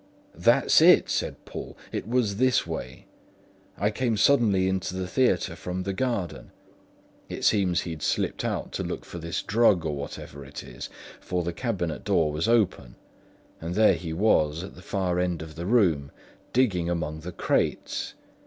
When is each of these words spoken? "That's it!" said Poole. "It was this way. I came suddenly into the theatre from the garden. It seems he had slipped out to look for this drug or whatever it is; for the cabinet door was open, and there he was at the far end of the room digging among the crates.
"That's 0.33 0.81
it!" 0.81 1.09
said 1.11 1.45
Poole. 1.45 1.77
"It 1.91 2.07
was 2.07 2.37
this 2.37 2.65
way. 2.65 3.05
I 3.77 3.91
came 3.91 4.17
suddenly 4.17 4.67
into 4.67 4.95
the 4.95 5.05
theatre 5.05 5.55
from 5.55 5.83
the 5.83 5.93
garden. 5.93 6.49
It 7.29 7.45
seems 7.45 7.81
he 7.81 7.91
had 7.91 8.01
slipped 8.01 8.43
out 8.43 8.71
to 8.71 8.83
look 8.83 9.05
for 9.05 9.19
this 9.19 9.43
drug 9.43 9.85
or 9.85 9.95
whatever 9.95 10.43
it 10.43 10.63
is; 10.63 10.89
for 11.19 11.43
the 11.43 11.53
cabinet 11.53 12.03
door 12.03 12.31
was 12.31 12.47
open, 12.47 12.95
and 13.59 13.75
there 13.75 13.93
he 13.93 14.11
was 14.11 14.63
at 14.63 14.73
the 14.73 14.81
far 14.81 15.19
end 15.19 15.43
of 15.43 15.53
the 15.53 15.67
room 15.67 16.09
digging 16.51 16.89
among 16.89 17.19
the 17.19 17.31
crates. 17.31 18.15